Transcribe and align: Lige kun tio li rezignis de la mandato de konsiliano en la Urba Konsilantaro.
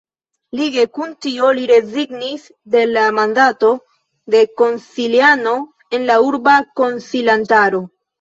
Lige 0.59 0.83
kun 0.97 1.11
tio 1.25 1.49
li 1.57 1.65
rezignis 1.71 2.47
de 2.75 2.81
la 2.93 3.03
mandato 3.17 3.69
de 4.37 4.41
konsiliano 4.63 5.53
en 5.99 6.09
la 6.09 6.17
Urba 6.31 6.57
Konsilantaro. 6.83 7.83